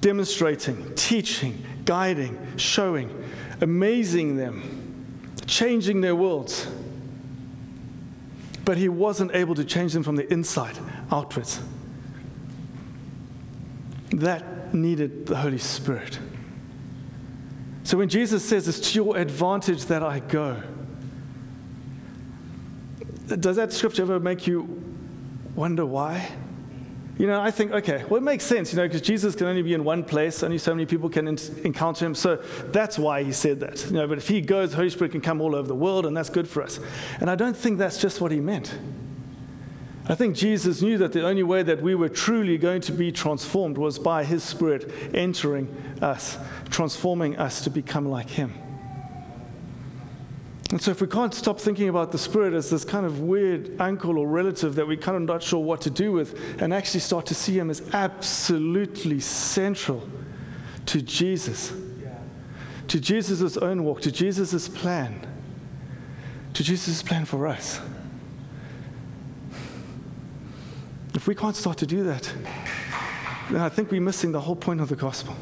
demonstrating, 0.00 0.92
teaching, 0.96 1.64
guiding, 1.84 2.36
showing, 2.56 3.24
amazing 3.60 4.36
them, 4.36 5.30
changing 5.46 6.00
their 6.00 6.16
worlds. 6.16 6.66
But 8.64 8.76
he 8.76 8.88
wasn't 8.88 9.36
able 9.36 9.54
to 9.54 9.64
change 9.64 9.92
them 9.92 10.02
from 10.02 10.16
the 10.16 10.30
inside 10.32 10.76
outwards. 11.12 11.60
That 14.10 14.74
needed 14.74 15.26
the 15.26 15.36
Holy 15.36 15.58
Spirit. 15.58 16.18
So 17.88 17.96
when 17.96 18.10
Jesus 18.10 18.44
says, 18.44 18.68
It's 18.68 18.92
to 18.92 18.96
your 18.96 19.16
advantage 19.16 19.86
that 19.86 20.02
I 20.02 20.18
go, 20.18 20.62
does 23.28 23.56
that 23.56 23.72
scripture 23.72 24.02
ever 24.02 24.20
make 24.20 24.46
you 24.46 24.82
wonder 25.54 25.86
why? 25.86 26.30
You 27.16 27.26
know, 27.26 27.40
I 27.40 27.50
think, 27.50 27.72
okay, 27.72 28.04
well, 28.10 28.18
it 28.18 28.24
makes 28.24 28.44
sense, 28.44 28.74
you 28.74 28.76
know, 28.76 28.86
because 28.86 29.00
Jesus 29.00 29.34
can 29.34 29.46
only 29.46 29.62
be 29.62 29.72
in 29.72 29.84
one 29.84 30.04
place, 30.04 30.42
only 30.42 30.58
so 30.58 30.74
many 30.74 30.84
people 30.84 31.08
can 31.08 31.28
in- 31.28 31.38
encounter 31.64 32.04
him. 32.04 32.14
So 32.14 32.36
that's 32.72 32.98
why 32.98 33.22
he 33.22 33.32
said 33.32 33.58
that. 33.60 33.82
You 33.86 33.92
know, 33.92 34.06
but 34.06 34.18
if 34.18 34.28
he 34.28 34.42
goes, 34.42 34.74
Holy 34.74 34.90
Spirit 34.90 35.12
can 35.12 35.22
come 35.22 35.40
all 35.40 35.54
over 35.54 35.66
the 35.66 35.74
world, 35.74 36.04
and 36.04 36.14
that's 36.14 36.28
good 36.28 36.46
for 36.46 36.62
us. 36.62 36.80
And 37.20 37.30
I 37.30 37.36
don't 37.36 37.56
think 37.56 37.78
that's 37.78 37.98
just 37.98 38.20
what 38.20 38.32
he 38.32 38.38
meant. 38.38 38.78
I 40.08 40.14
think 40.14 40.34
Jesus 40.34 40.80
knew 40.80 40.96
that 40.98 41.12
the 41.12 41.26
only 41.26 41.42
way 41.42 41.62
that 41.62 41.82
we 41.82 41.94
were 41.94 42.08
truly 42.08 42.56
going 42.56 42.80
to 42.82 42.92
be 42.92 43.12
transformed 43.12 43.76
was 43.76 43.98
by 43.98 44.24
His 44.24 44.42
Spirit 44.42 44.90
entering 45.12 45.68
us, 46.00 46.38
transforming 46.70 47.36
us 47.36 47.62
to 47.64 47.70
become 47.70 48.08
like 48.08 48.30
Him. 48.30 48.54
And 50.70 50.80
so, 50.80 50.90
if 50.90 51.02
we 51.02 51.06
can't 51.06 51.34
stop 51.34 51.60
thinking 51.60 51.90
about 51.90 52.12
the 52.12 52.18
Spirit 52.18 52.54
as 52.54 52.70
this 52.70 52.86
kind 52.86 53.04
of 53.04 53.20
weird 53.20 53.78
uncle 53.80 54.18
or 54.18 54.26
relative 54.26 54.74
that 54.76 54.86
we're 54.86 54.96
kind 54.96 55.16
of 55.16 55.22
not 55.22 55.42
sure 55.42 55.62
what 55.62 55.82
to 55.82 55.90
do 55.90 56.12
with, 56.12 56.38
and 56.60 56.72
actually 56.72 57.00
start 57.00 57.26
to 57.26 57.34
see 57.34 57.58
Him 57.58 57.68
as 57.68 57.82
absolutely 57.92 59.20
central 59.20 60.08
to 60.86 61.02
Jesus, 61.02 61.72
to 62.88 62.98
Jesus' 62.98 63.58
own 63.58 63.84
walk, 63.84 64.00
to 64.02 64.10
Jesus' 64.10 64.68
plan, 64.68 65.26
to 66.54 66.62
Jesus' 66.62 67.02
plan 67.02 67.26
for 67.26 67.46
us. 67.46 67.80
If 71.18 71.26
we 71.26 71.34
can't 71.34 71.56
start 71.56 71.78
to 71.78 71.86
do 71.86 72.04
that, 72.04 72.32
then 73.50 73.60
I 73.60 73.68
think 73.68 73.90
we're 73.90 74.00
missing 74.00 74.30
the 74.30 74.40
whole 74.40 74.54
point 74.54 74.80
of 74.80 74.88
the 74.88 74.94
gospel. 74.94 75.34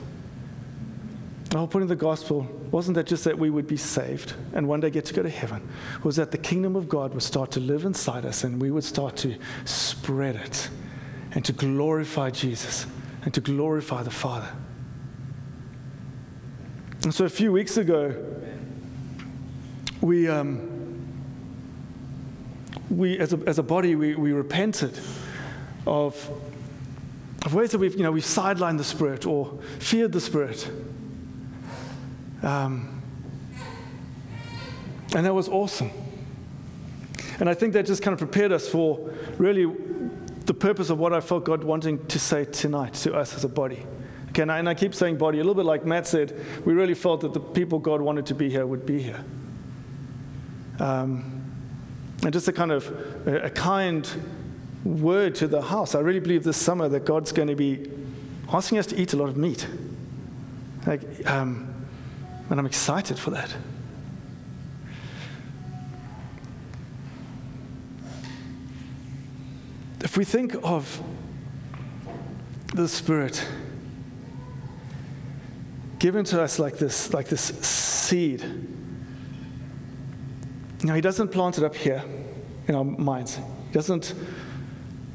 The 1.50 1.58
whole 1.58 1.66
point 1.66 1.82
of 1.82 1.90
the 1.90 1.96
gospel 1.96 2.44
wasn't 2.70 2.94
that 2.94 3.06
just 3.06 3.24
that 3.24 3.38
we 3.38 3.50
would 3.50 3.66
be 3.66 3.76
saved 3.76 4.32
and 4.54 4.66
one 4.66 4.80
day 4.80 4.88
get 4.88 5.04
to 5.04 5.12
go 5.12 5.22
to 5.22 5.28
heaven, 5.28 5.60
it 5.98 6.02
was 6.02 6.16
that 6.16 6.30
the 6.30 6.38
kingdom 6.38 6.76
of 6.76 6.88
God 6.88 7.12
would 7.12 7.22
start 7.22 7.50
to 7.50 7.60
live 7.60 7.84
inside 7.84 8.24
us 8.24 8.42
and 8.42 8.58
we 8.58 8.70
would 8.70 8.84
start 8.84 9.16
to 9.16 9.36
spread 9.66 10.36
it 10.36 10.70
and 11.32 11.44
to 11.44 11.52
glorify 11.52 12.30
Jesus 12.30 12.86
and 13.26 13.34
to 13.34 13.42
glorify 13.42 14.02
the 14.02 14.10
Father. 14.10 14.48
And 17.02 17.14
so 17.14 17.26
a 17.26 17.28
few 17.28 17.52
weeks 17.52 17.76
ago, 17.76 18.14
we, 20.00 20.26
um, 20.26 21.06
we 22.88 23.18
as, 23.18 23.34
a, 23.34 23.36
as 23.46 23.58
a 23.58 23.62
body, 23.62 23.94
we, 23.94 24.14
we 24.14 24.32
repented 24.32 24.98
of, 25.86 26.30
of 27.44 27.54
ways 27.54 27.70
that 27.70 27.78
we've, 27.78 27.94
you 27.94 28.02
know, 28.02 28.12
we've 28.12 28.24
sidelined 28.24 28.78
the 28.78 28.84
Spirit 28.84 29.26
or 29.26 29.58
feared 29.78 30.12
the 30.12 30.20
Spirit. 30.20 30.70
Um, 32.42 33.02
and 35.14 35.24
that 35.24 35.34
was 35.34 35.48
awesome. 35.48 35.90
And 37.38 37.48
I 37.48 37.54
think 37.54 37.72
that 37.74 37.86
just 37.86 38.02
kind 38.02 38.12
of 38.12 38.18
prepared 38.18 38.52
us 38.52 38.68
for 38.68 39.10
really 39.38 39.66
the 40.46 40.54
purpose 40.54 40.90
of 40.90 40.98
what 40.98 41.12
I 41.12 41.20
felt 41.20 41.44
God 41.44 41.64
wanting 41.64 42.04
to 42.06 42.18
say 42.18 42.44
tonight 42.44 42.94
to 42.94 43.14
us 43.14 43.34
as 43.34 43.44
a 43.44 43.48
body. 43.48 43.84
Okay, 44.30 44.42
and 44.42 44.52
I, 44.52 44.58
and 44.58 44.68
I 44.68 44.74
keep 44.74 44.94
saying 44.94 45.16
body, 45.16 45.38
a 45.38 45.40
little 45.40 45.54
bit 45.54 45.64
like 45.64 45.84
Matt 45.84 46.06
said, 46.06 46.38
we 46.64 46.72
really 46.74 46.94
felt 46.94 47.22
that 47.22 47.32
the 47.32 47.40
people 47.40 47.78
God 47.78 48.00
wanted 48.00 48.26
to 48.26 48.34
be 48.34 48.50
here 48.50 48.66
would 48.66 48.86
be 48.86 49.02
here. 49.02 49.24
Um, 50.78 51.42
and 52.22 52.32
just 52.32 52.48
a 52.48 52.52
kind 52.52 52.70
of 52.70 52.86
a, 53.26 53.44
a 53.44 53.50
kind 53.50 54.08
word 54.86 55.34
to 55.36 55.48
the 55.48 55.62
house. 55.62 55.94
I 55.94 56.00
really 56.00 56.20
believe 56.20 56.44
this 56.44 56.56
summer 56.56 56.88
that 56.88 57.04
God's 57.04 57.32
going 57.32 57.48
to 57.48 57.56
be 57.56 57.90
asking 58.52 58.78
us 58.78 58.86
to 58.86 58.96
eat 58.96 59.12
a 59.12 59.16
lot 59.16 59.28
of 59.28 59.36
meat. 59.36 59.66
Like, 60.86 61.28
um, 61.28 61.74
and 62.48 62.60
I'm 62.60 62.66
excited 62.66 63.18
for 63.18 63.30
that. 63.30 63.54
If 70.00 70.16
we 70.16 70.24
think 70.24 70.54
of 70.62 71.02
the 72.74 72.86
Spirit 72.86 73.44
given 75.98 76.24
to 76.26 76.40
us 76.40 76.58
like 76.58 76.78
this, 76.78 77.12
like 77.12 77.28
this 77.28 77.42
seed, 77.42 78.44
now 80.84 80.94
He 80.94 81.00
doesn't 81.00 81.28
plant 81.28 81.58
it 81.58 81.64
up 81.64 81.74
here 81.74 82.04
in 82.68 82.74
our 82.74 82.84
minds. 82.84 83.36
He 83.36 83.72
doesn't 83.72 84.14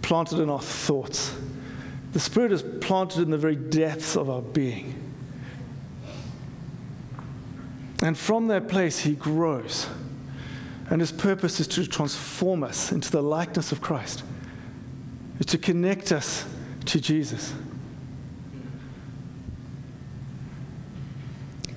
planted 0.02 0.40
in 0.40 0.50
our 0.50 0.62
thoughts. 0.62 1.36
The 2.14 2.20
Spirit 2.20 2.52
is 2.52 2.64
planted 2.82 3.22
in 3.22 3.30
the 3.30 3.38
very 3.38 3.56
depths 3.56 4.16
of 4.16 4.30
our 4.30 4.42
being. 4.42 4.96
And 8.04 8.18
from 8.18 8.48
that 8.48 8.68
place, 8.68 9.00
He 9.00 9.14
grows. 9.14 9.88
And 10.90 11.00
His 11.00 11.12
purpose 11.12 11.60
is 11.60 11.68
to 11.68 11.86
transform 11.86 12.64
us 12.64 12.92
into 12.92 13.12
the 13.12 13.22
likeness 13.22 13.72
of 13.72 13.80
Christ, 13.80 14.24
is 15.40 15.46
to 15.48 15.58
connect 15.58 16.12
us 16.12 16.46
to 16.86 17.00
Jesus. 17.00 17.54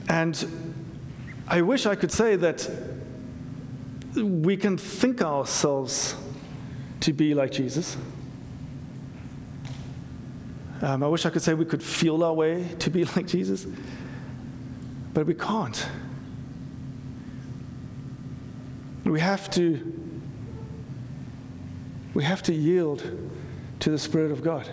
And 0.08 0.82
I 1.46 1.60
wish 1.62 1.86
I 1.86 1.94
could 1.94 2.10
say 2.10 2.36
that 2.36 2.68
we 4.16 4.56
can 4.56 4.78
think 4.78 5.22
ourselves 5.22 6.16
to 7.00 7.12
be 7.12 7.34
like 7.34 7.52
Jesus. 7.52 7.96
Um, 10.84 11.02
I 11.02 11.08
wish 11.08 11.24
I 11.24 11.30
could 11.30 11.40
say 11.40 11.54
we 11.54 11.64
could 11.64 11.82
feel 11.82 12.22
our 12.22 12.34
way 12.34 12.68
to 12.80 12.90
be 12.90 13.04
like 13.16 13.26
Jesus, 13.26 13.66
but 15.14 15.24
we 15.24 15.32
can't. 15.32 15.88
We 19.04 19.18
have 19.18 19.50
to 19.52 19.92
we 22.12 22.22
have 22.22 22.42
to 22.44 22.52
yield 22.52 23.02
to 23.80 23.90
the 23.90 23.98
Spirit 23.98 24.30
of 24.30 24.42
God. 24.42 24.68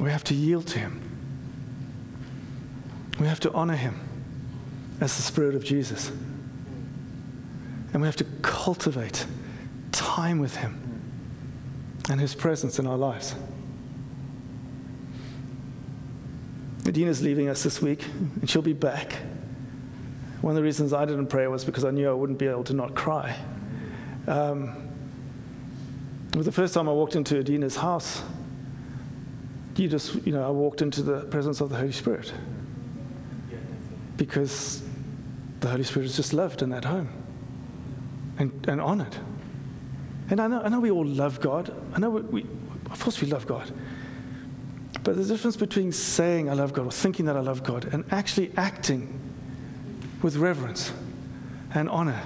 We 0.00 0.10
have 0.10 0.24
to 0.24 0.34
yield 0.34 0.66
to 0.68 0.78
Him. 0.78 1.02
We 3.20 3.26
have 3.26 3.40
to 3.40 3.52
honor 3.52 3.76
Him 3.76 4.00
as 5.02 5.16
the 5.16 5.22
Spirit 5.22 5.54
of 5.54 5.62
Jesus. 5.62 6.10
And 7.92 8.00
we 8.00 8.08
have 8.08 8.16
to 8.16 8.24
cultivate 8.40 9.26
time 9.92 10.38
with 10.38 10.56
Him 10.56 10.83
and 12.10 12.20
His 12.20 12.34
presence 12.34 12.78
in 12.78 12.86
our 12.86 12.96
lives. 12.96 13.34
Adina's 16.84 17.22
leaving 17.22 17.48
us 17.48 17.62
this 17.62 17.80
week, 17.80 18.04
and 18.40 18.48
she'll 18.48 18.62
be 18.62 18.74
back. 18.74 19.14
One 20.42 20.50
of 20.50 20.56
the 20.56 20.62
reasons 20.62 20.92
I 20.92 21.06
didn't 21.06 21.28
pray 21.28 21.46
was 21.46 21.64
because 21.64 21.84
I 21.84 21.90
knew 21.90 22.08
I 22.08 22.12
wouldn't 22.12 22.38
be 22.38 22.46
able 22.46 22.64
to 22.64 22.74
not 22.74 22.94
cry. 22.94 23.36
Um, 24.26 24.84
it 26.28 26.36
was 26.36 26.46
the 26.46 26.52
first 26.52 26.74
time 26.74 26.88
I 26.88 26.92
walked 26.92 27.16
into 27.16 27.38
Adina's 27.38 27.76
house. 27.76 28.22
You 29.76 29.88
just, 29.88 30.14
you 30.26 30.32
know, 30.32 30.46
I 30.46 30.50
walked 30.50 30.82
into 30.82 31.02
the 31.02 31.20
presence 31.20 31.60
of 31.60 31.70
the 31.70 31.76
Holy 31.76 31.92
Spirit 31.92 32.32
because 34.16 34.82
the 35.60 35.68
Holy 35.68 35.84
Spirit 35.84 36.06
is 36.06 36.16
just 36.16 36.32
loved 36.32 36.62
in 36.62 36.70
that 36.70 36.84
home 36.84 37.08
and, 38.38 38.52
and 38.68 38.80
honored. 38.80 39.16
And 40.30 40.40
I 40.40 40.46
know, 40.46 40.62
I 40.62 40.68
know 40.68 40.80
we 40.80 40.90
all 40.90 41.04
love 41.04 41.40
God. 41.40 41.74
I 41.94 42.00
know 42.00 42.10
we, 42.10 42.20
we, 42.22 42.46
of 42.90 43.00
course 43.02 43.20
we 43.20 43.28
love 43.28 43.46
God. 43.46 43.70
But 45.02 45.16
the 45.16 45.24
difference 45.24 45.56
between 45.56 45.92
saying 45.92 46.48
I 46.48 46.54
love 46.54 46.72
God 46.72 46.86
or 46.86 46.92
thinking 46.92 47.26
that 47.26 47.36
I 47.36 47.40
love 47.40 47.62
God 47.62 47.92
and 47.92 48.04
actually 48.10 48.52
acting 48.56 49.20
with 50.22 50.36
reverence 50.36 50.92
and 51.74 51.90
honor 51.90 52.22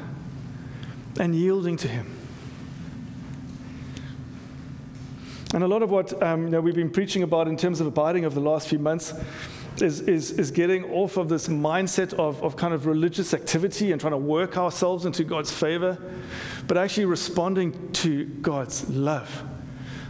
and 1.19 1.35
yielding 1.35 1.76
to 1.78 1.88
Him. 1.88 2.14
And 5.55 5.64
a 5.64 5.67
lot 5.67 5.83
of 5.83 5.90
what 5.90 6.23
um, 6.23 6.45
you 6.45 6.50
know, 6.50 6.61
we've 6.61 6.75
been 6.75 6.90
preaching 6.90 7.23
about 7.23 7.49
in 7.49 7.57
terms 7.57 7.81
of 7.81 7.87
abiding 7.87 8.25
over 8.25 8.35
the 8.35 8.49
last 8.49 8.69
few 8.69 8.78
months 8.78 9.14
is, 9.83 10.00
is, 10.00 10.33
is 10.33 10.50
getting 10.50 10.85
off 10.93 11.17
of 11.17 11.28
this 11.28 11.49
mindset 11.49 12.12
of, 12.14 12.43
of 12.43 12.57
kind 12.57 12.75
of 12.75 12.87
religious 12.87 13.33
activity 13.35 13.93
and 13.93 14.00
trying 14.00 14.12
to 14.12 14.19
work 14.19 14.57
ourselves 14.57 15.07
into 15.07 15.25
God's 15.25 15.52
favor, 15.52 15.99
but 16.69 16.77
actually 16.77 17.07
responding 17.07 17.91
to 17.93 18.27
God's 18.27 18.89
love. 18.91 19.43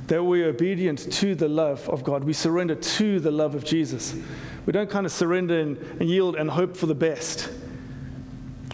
That 0.09 0.25
we're 0.25 0.49
obedient 0.49 1.11
to 1.13 1.35
the 1.35 1.49
love 1.49 1.89
of 1.89 2.03
God. 2.03 2.25
We 2.25 2.33
surrender 2.33 2.75
to 2.75 3.21
the 3.21 3.31
love 3.31 3.55
of 3.55 3.65
Jesus. 3.65 4.15
We 4.67 4.73
don't 4.73 4.91
kind 4.91 5.07
of 5.07 5.13
surrender 5.13 5.61
and, 5.61 5.79
and 6.01 6.09
yield 6.11 6.35
and 6.37 6.51
hope 6.51 6.77
for 6.77 6.87
the 6.87 6.95
best. 6.95 7.49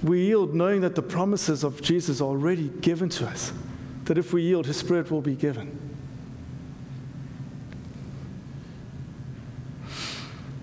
We 0.02 0.24
yield 0.26 0.54
knowing 0.54 0.80
that 0.80 0.94
the 0.94 1.02
promises 1.02 1.62
of 1.62 1.82
Jesus 1.82 2.20
are 2.20 2.24
already 2.24 2.68
given 2.80 3.10
to 3.10 3.26
us. 3.26 3.52
That 4.04 4.16
if 4.16 4.32
we 4.32 4.42
yield, 4.42 4.66
His 4.66 4.76
Spirit 4.76 5.10
will 5.10 5.20
be 5.20 5.34
given. 5.34 5.78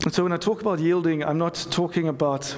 And 0.04 0.14
so 0.14 0.24
when 0.24 0.32
I 0.32 0.38
talk 0.38 0.62
about 0.62 0.80
yielding, 0.80 1.24
I'm 1.24 1.38
not 1.38 1.68
talking 1.70 2.08
about 2.08 2.56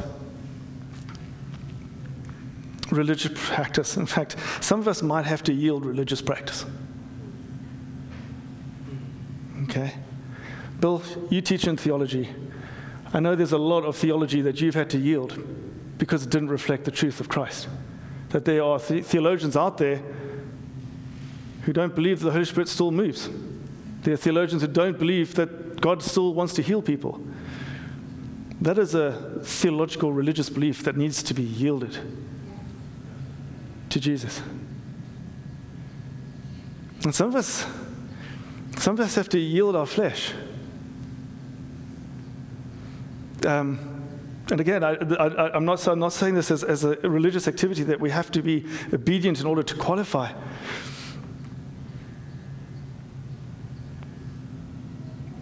religious 2.94 3.32
practice. 3.36 3.98
In 3.98 4.06
fact, 4.06 4.36
some 4.62 4.80
of 4.80 4.88
us 4.88 5.02
might 5.02 5.26
have 5.26 5.44
to 5.44 5.54
yield 5.54 5.86
religious 5.86 6.22
practice. 6.22 6.66
Okay? 9.64 9.94
Bill, 10.80 11.02
you 11.30 11.42
teach 11.42 11.68
in 11.68 11.78
theology. 11.78 12.30
I 13.14 13.20
know 13.20 13.36
there's 13.36 13.54
a 13.54 13.58
lot 13.58 13.86
of 13.86 13.96
theology 13.96 14.42
that 14.42 14.60
you've 14.60 14.76
had 14.76 14.90
to 14.92 14.98
yield 14.98 15.42
because 15.98 16.24
it 16.24 16.30
didn't 16.30 16.50
reflect 16.50 16.86
the 16.86 16.92
truth 16.92 17.20
of 17.20 17.30
Christ. 17.30 17.68
That 18.30 18.46
there 18.46 18.64
are 18.64 18.80
the- 18.80 19.02
theologians 19.02 19.56
out 19.56 19.78
there 19.78 20.02
who 21.62 21.74
don't 21.74 21.96
believe 21.96 22.20
that 22.20 22.26
the 22.26 22.32
Holy 22.32 22.46
Spirit 22.46 22.68
still 22.68 22.92
moves. 22.92 23.30
There 24.02 24.14
are 24.14 24.18
theologians 24.18 24.62
who 24.64 24.68
don't 24.68 25.00
believe 25.00 25.36
that 25.36 25.80
God 25.80 26.02
still 26.02 26.34
wants 26.34 26.54
to 26.56 26.62
heal 26.62 26.82
people. 26.82 27.22
That 28.60 28.78
is 28.78 28.96
a 28.96 29.40
theological 29.44 30.12
religious 30.12 30.50
belief 30.50 30.84
that 30.84 30.98
needs 30.98 31.24
to 31.24 31.34
be 31.34 31.44
yielded 31.44 31.98
to 33.94 34.00
Jesus. 34.00 34.42
And 37.04 37.14
some 37.14 37.28
of 37.28 37.36
us, 37.36 37.64
some 38.78 38.96
of 38.96 39.00
us 39.00 39.14
have 39.14 39.30
to 39.30 39.40
yield 39.40 39.76
our 39.76 39.86
flesh. 39.86 40.34
Um, 43.46 43.78
and 44.50 44.60
again, 44.60 44.84
I, 44.84 44.96
am 45.56 45.66
not, 45.66 45.88
I'm 45.88 46.00
not 46.00 46.12
saying 46.12 46.34
this 46.34 46.50
as, 46.50 46.64
as 46.64 46.84
a 46.84 46.96
religious 47.08 47.48
activity 47.48 47.84
that 47.84 48.00
we 48.00 48.10
have 48.10 48.32
to 48.32 48.42
be 48.42 48.66
obedient 48.92 49.40
in 49.40 49.46
order 49.46 49.62
to 49.62 49.76
qualify. 49.76 50.32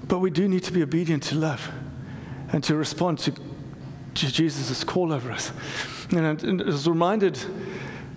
But 0.10 0.20
we 0.20 0.30
do 0.30 0.50
need 0.50 0.64
to 0.64 0.74
be 0.74 0.84
obedient 0.84 1.24
to 1.24 1.36
love 1.36 1.72
and 2.52 2.62
to 2.66 2.76
respond 2.76 3.20
to, 3.20 3.32
to 3.32 4.32
Jesus' 4.32 4.84
call 4.84 5.14
over 5.14 5.32
us. 5.32 5.54
And, 6.12 6.62
I 6.62 6.66
was 6.66 6.90
reminded, 6.90 7.40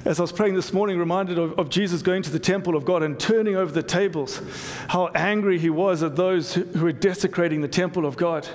as 0.05 0.21
I 0.21 0.23
was 0.23 0.33
praying 0.33 0.55
this 0.55 0.73
morning, 0.73 0.99
reminded 0.99 1.39
of, 1.39 1.59
of, 1.59 1.71
Jesus 1.71 2.03
going 2.03 2.23
to 2.25 2.31
the 2.31 2.39
temple 2.39 2.77
of 2.77 2.85
God 2.85 3.03
and 3.03 3.19
turning 3.19 3.57
over 3.57 3.73
the 3.73 3.83
tables, 3.83 4.43
how 4.89 5.07
angry 5.15 5.59
he 5.59 5.71
was 5.71 6.03
at 6.03 6.15
those 6.15 6.55
who, 6.55 6.65
were 6.79 6.93
desecrating 6.93 7.63
the 7.63 7.69
temple 7.69 8.05
of 8.05 8.17
God. 8.17 8.47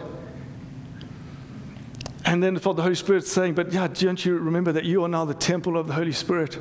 And 2.24 2.44
then 2.44 2.60
felt 2.60 2.76
the 2.76 2.84
Holy 2.84 2.94
Spirit 2.96 3.26
saying, 3.26 3.56
But 3.56 3.74
yeah, 3.74 3.88
don't 3.88 4.24
you 4.24 4.38
remember 4.38 4.72
that 4.74 4.84
you 4.84 5.04
are 5.04 5.08
now 5.08 5.26
the 5.26 5.34
temple 5.34 5.76
of 5.76 5.88
the 5.88 5.94
Holy 5.94 6.12
Spirit? 6.12 6.60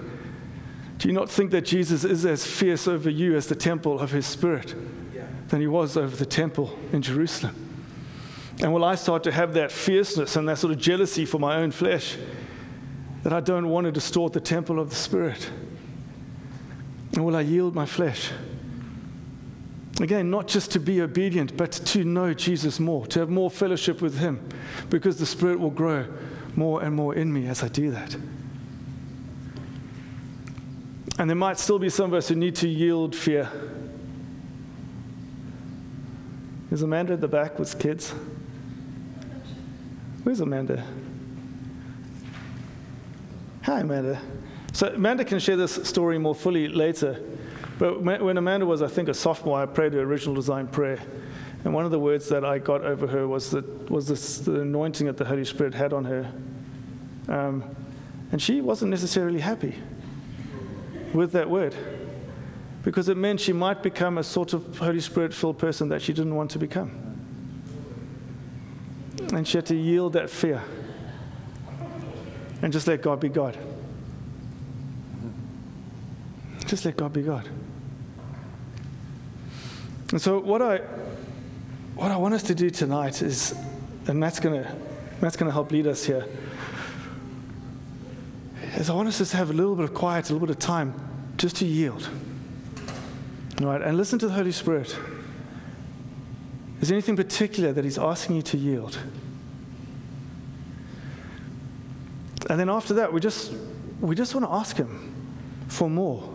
Do 0.96 1.08
you 1.08 1.14
not 1.14 1.30
think 1.30 1.50
that 1.50 1.62
Jesus 1.62 2.04
is 2.04 2.24
as 2.24 2.46
fierce 2.46 2.88
over 2.88 3.10
you 3.10 3.36
as 3.36 3.46
the 3.46 3.54
temple 3.54 4.00
of 4.00 4.10
his 4.10 4.26
Spirit 4.26 4.74
than 5.48 5.60
he 5.60 5.66
was 5.66 5.96
over 5.96 6.16
the 6.16 6.26
temple 6.26 6.76
in 6.92 7.02
Jerusalem? 7.02 7.54
And 8.60 8.72
will 8.72 8.84
I 8.84 8.94
start 8.94 9.22
to 9.24 9.32
have 9.32 9.52
that 9.54 9.70
fierceness 9.70 10.34
and 10.34 10.48
that 10.48 10.58
sort 10.58 10.72
of 10.72 10.78
jealousy 10.78 11.26
for 11.26 11.38
my 11.38 11.56
own 11.56 11.72
flesh 11.72 12.16
that 13.22 13.32
I 13.32 13.40
don't 13.40 13.68
want 13.68 13.84
to 13.86 13.92
distort 13.92 14.32
the 14.32 14.40
temple 14.40 14.78
of 14.78 14.90
the 14.90 14.96
Spirit? 14.96 15.50
And 17.14 17.24
will 17.24 17.36
I 17.36 17.40
yield 17.40 17.74
my 17.74 17.86
flesh? 17.86 18.30
Again, 20.00 20.30
not 20.30 20.46
just 20.46 20.70
to 20.72 20.78
be 20.78 21.00
obedient, 21.02 21.56
but 21.56 21.72
to 21.72 22.04
know 22.04 22.32
Jesus 22.32 22.78
more, 22.78 23.06
to 23.08 23.20
have 23.20 23.30
more 23.30 23.50
fellowship 23.50 24.00
with 24.00 24.18
Him, 24.18 24.46
because 24.90 25.18
the 25.18 25.26
Spirit 25.26 25.58
will 25.58 25.70
grow 25.70 26.06
more 26.54 26.82
and 26.82 26.94
more 26.94 27.14
in 27.14 27.32
me 27.32 27.48
as 27.48 27.62
I 27.62 27.68
do 27.68 27.90
that. 27.90 28.16
And 31.18 31.28
there 31.28 31.36
might 31.36 31.58
still 31.58 31.80
be 31.80 31.88
some 31.88 32.06
of 32.06 32.14
us 32.14 32.28
who 32.28 32.36
need 32.36 32.54
to 32.56 32.68
yield 32.68 33.16
fear. 33.16 33.50
Is 36.70 36.82
Amanda 36.82 37.14
at 37.14 37.20
the 37.20 37.28
back 37.28 37.58
with 37.58 37.76
kids? 37.78 38.14
Where's 40.22 40.40
Amanda? 40.40 40.84
Hi, 43.68 43.80
Amanda. 43.80 44.18
So, 44.72 44.86
Amanda 44.86 45.26
can 45.26 45.38
share 45.38 45.58
this 45.58 45.74
story 45.86 46.16
more 46.16 46.34
fully 46.34 46.68
later. 46.68 47.22
But 47.78 48.00
when 48.00 48.38
Amanda 48.38 48.64
was, 48.64 48.80
I 48.80 48.88
think, 48.88 49.10
a 49.10 49.14
sophomore, 49.14 49.60
I 49.60 49.66
prayed 49.66 49.92
her 49.92 50.00
original 50.00 50.34
design 50.34 50.68
prayer. 50.68 50.98
And 51.66 51.74
one 51.74 51.84
of 51.84 51.90
the 51.90 51.98
words 51.98 52.30
that 52.30 52.46
I 52.46 52.60
got 52.60 52.80
over 52.80 53.06
her 53.06 53.28
was, 53.28 53.50
that, 53.50 53.90
was 53.90 54.08
this, 54.08 54.38
the 54.38 54.62
anointing 54.62 55.06
that 55.06 55.18
the 55.18 55.26
Holy 55.26 55.44
Spirit 55.44 55.74
had 55.74 55.92
on 55.92 56.06
her. 56.06 56.32
Um, 57.28 57.62
and 58.32 58.40
she 58.40 58.62
wasn't 58.62 58.90
necessarily 58.90 59.40
happy 59.40 59.74
with 61.12 61.32
that 61.32 61.50
word 61.50 61.76
because 62.84 63.10
it 63.10 63.18
meant 63.18 63.38
she 63.38 63.52
might 63.52 63.82
become 63.82 64.16
a 64.16 64.24
sort 64.24 64.54
of 64.54 64.78
Holy 64.78 65.00
Spirit 65.00 65.34
filled 65.34 65.58
person 65.58 65.90
that 65.90 66.00
she 66.00 66.14
didn't 66.14 66.34
want 66.34 66.52
to 66.52 66.58
become. 66.58 66.90
And 69.34 69.46
she 69.46 69.58
had 69.58 69.66
to 69.66 69.76
yield 69.76 70.14
that 70.14 70.30
fear 70.30 70.64
and 72.62 72.72
just 72.72 72.86
let 72.86 73.02
God 73.02 73.20
be 73.20 73.28
God. 73.28 73.56
Just 76.66 76.84
let 76.84 76.96
God 76.96 77.12
be 77.12 77.22
God. 77.22 77.48
And 80.10 80.20
so 80.20 80.38
what 80.38 80.62
I 80.62 80.78
what 81.94 82.10
I 82.10 82.16
want 82.16 82.34
us 82.34 82.42
to 82.44 82.54
do 82.54 82.70
tonight 82.70 83.22
is, 83.22 83.54
and 84.06 84.20
Matt's 84.20 84.40
gonna 84.40 84.74
Matt's 85.20 85.36
gonna 85.36 85.50
help 85.50 85.70
lead 85.70 85.86
us 85.86 86.04
here, 86.04 86.26
is 88.76 88.88
I 88.88 88.94
want 88.94 89.08
us 89.08 89.30
to 89.30 89.36
have 89.36 89.50
a 89.50 89.52
little 89.52 89.74
bit 89.74 89.84
of 89.84 89.94
quiet, 89.94 90.30
a 90.30 90.32
little 90.32 90.46
bit 90.46 90.54
of 90.54 90.60
time 90.60 90.94
just 91.36 91.56
to 91.56 91.66
yield. 91.66 92.08
All 93.60 93.66
right, 93.66 93.82
and 93.82 93.96
listen 93.96 94.18
to 94.20 94.28
the 94.28 94.32
Holy 94.32 94.52
Spirit. 94.52 94.96
Is 96.80 96.88
there 96.88 96.94
anything 96.94 97.16
particular 97.16 97.72
that 97.72 97.84
He's 97.84 97.98
asking 97.98 98.36
you 98.36 98.42
to 98.42 98.56
yield? 98.56 98.98
And 102.48 102.58
then 102.58 102.68
after 102.68 102.94
that, 102.94 103.12
we 103.12 103.20
just, 103.20 103.52
we 104.00 104.14
just 104.14 104.34
want 104.34 104.46
to 104.46 104.52
ask 104.52 104.76
Him 104.76 105.14
for 105.68 105.90
more. 105.90 106.34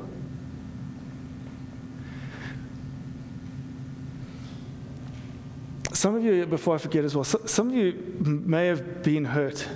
Some 5.91 6.15
of 6.15 6.23
you, 6.23 6.45
before 6.45 6.75
I 6.75 6.77
forget 6.77 7.05
as 7.05 7.15
well, 7.15 7.23
some 7.23 7.69
of 7.69 7.75
you 7.75 7.93
may 8.19 8.67
have 8.67 9.03
been 9.03 9.25
hurt 9.25 9.67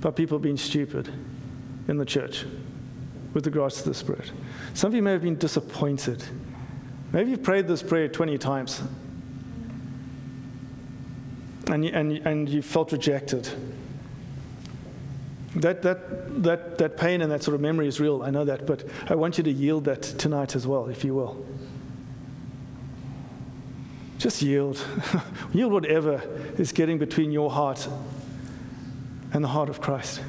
by 0.00 0.10
people 0.10 0.38
being 0.38 0.56
stupid 0.56 1.12
in 1.88 1.98
the 1.98 2.04
church 2.04 2.44
with 3.32 3.46
regards 3.46 3.82
to 3.82 3.88
the 3.88 3.94
Spirit. 3.94 4.30
Some 4.74 4.88
of 4.88 4.94
you 4.94 5.02
may 5.02 5.12
have 5.12 5.22
been 5.22 5.36
disappointed. 5.36 6.22
Maybe 7.12 7.30
you've 7.30 7.42
prayed 7.42 7.66
this 7.66 7.82
prayer 7.82 8.06
20 8.06 8.38
times 8.38 8.82
and 11.66 11.84
you, 11.84 11.90
and, 11.92 12.12
and 12.26 12.48
you 12.48 12.62
felt 12.62 12.92
rejected. 12.92 13.48
That, 15.56 15.82
that, 15.82 16.42
that, 16.42 16.78
that 16.78 16.96
pain 16.96 17.22
and 17.22 17.30
that 17.30 17.42
sort 17.42 17.54
of 17.54 17.60
memory 17.60 17.86
is 17.86 18.00
real, 18.00 18.22
I 18.22 18.30
know 18.30 18.44
that, 18.44 18.66
but 18.66 18.84
I 19.08 19.14
want 19.14 19.38
you 19.38 19.44
to 19.44 19.52
yield 19.52 19.84
that 19.84 20.02
tonight 20.02 20.56
as 20.56 20.66
well, 20.66 20.88
if 20.88 21.04
you 21.04 21.14
will. 21.14 21.44
Just 24.18 24.42
yield. 24.42 24.84
yield 25.52 25.72
whatever 25.72 26.22
is 26.58 26.72
getting 26.72 26.98
between 26.98 27.30
your 27.30 27.50
heart 27.50 27.86
and 29.32 29.44
the 29.44 29.48
heart 29.48 29.68
of 29.68 29.80
Christ. 29.80 30.22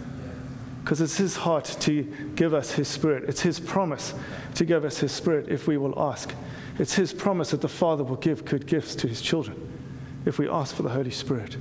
Because 0.84 1.02
it's 1.02 1.18
His 1.18 1.38
heart 1.38 1.76
to 1.82 2.04
give 2.36 2.54
us 2.54 2.72
His 2.74 2.88
Spirit. 2.88 3.24
It's 3.28 3.42
His 3.42 3.60
promise 3.60 4.14
to 4.56 4.66
give 4.66 4.86
us 4.86 5.00
His 5.00 5.12
Spirit 5.12 5.48
if 5.50 5.66
we 5.66 5.78
will 5.78 6.00
ask. 6.00 6.34
It's 6.78 6.94
His 6.94 7.14
promise 7.14 7.52
that 7.52 7.62
the 7.62 7.70
Father 7.70 8.04
will 8.04 8.18
give 8.18 8.46
good 8.46 8.68
gifts 8.68 8.94
to 8.96 9.08
His 9.08 9.22
children 9.22 9.60
if 10.26 10.38
we 10.38 10.48
ask 10.48 10.76
for 10.76 10.84
the 10.84 10.90
Holy 10.90 11.10
Spirit. 11.10 11.58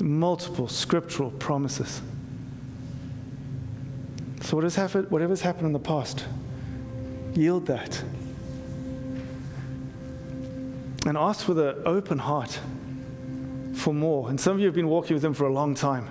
Multiple 0.00 0.68
scriptural 0.68 1.30
promises. 1.30 2.02
So, 4.42 4.56
what 4.56 4.64
has 4.64 4.76
happened, 4.76 5.10
whatever's 5.10 5.40
happened 5.40 5.66
in 5.66 5.72
the 5.72 5.78
past, 5.78 6.26
yield 7.34 7.66
that. 7.66 8.02
And 11.06 11.16
ask 11.16 11.48
with 11.48 11.58
an 11.58 11.82
open 11.86 12.18
heart 12.18 12.58
for 13.74 13.94
more. 13.94 14.30
And 14.30 14.40
some 14.40 14.54
of 14.54 14.60
you 14.60 14.66
have 14.66 14.74
been 14.74 14.88
walking 14.88 15.14
with 15.14 15.24
Him 15.24 15.34
for 15.34 15.46
a 15.46 15.52
long 15.52 15.74
time. 15.74 16.08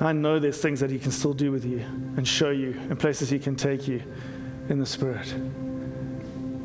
I 0.00 0.12
know 0.12 0.38
there's 0.38 0.60
things 0.60 0.80
that 0.80 0.90
He 0.90 0.98
can 0.98 1.10
still 1.10 1.32
do 1.32 1.52
with 1.52 1.64
you 1.64 1.80
and 2.16 2.26
show 2.26 2.50
you, 2.50 2.72
and 2.88 2.98
places 2.98 3.30
He 3.30 3.38
can 3.38 3.56
take 3.56 3.86
you 3.86 4.02
in 4.68 4.78
the 4.78 4.86
Spirit. 4.86 5.34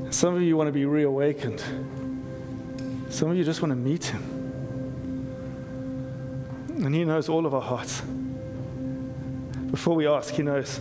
Some 0.10 0.36
of 0.36 0.42
you 0.42 0.56
want 0.56 0.68
to 0.68 0.72
be 0.72 0.86
reawakened. 0.86 1.62
Some 3.10 3.30
of 3.30 3.38
you 3.38 3.44
just 3.44 3.62
want 3.62 3.72
to 3.72 3.76
meet 3.76 4.06
Him. 4.06 4.37
And 6.84 6.94
He 6.94 7.04
knows 7.04 7.28
all 7.30 7.46
of 7.46 7.54
our 7.54 7.62
hearts. 7.62 8.02
Before 9.72 9.96
we 9.96 10.08
ask, 10.08 10.34
He 10.34 10.44
knows. 10.44 10.80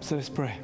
So 0.00 0.16
let's 0.16 0.28
pray. 0.28 0.58